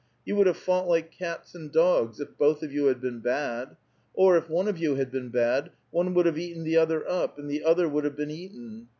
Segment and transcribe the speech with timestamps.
[0.25, 3.77] You would have fouglit like cats and dogs, if both of you had been bad;
[4.15, 7.37] or if one of you had been bad, one would have eaten the other up,
[7.37, 8.87] and the othor would have been eaten.